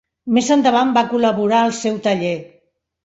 Més 0.37 0.47
endavant 0.55 0.95
va 0.95 1.03
col·laborar 1.13 1.59
al 1.67 1.75
seu 1.83 2.01
taller. 2.09 2.37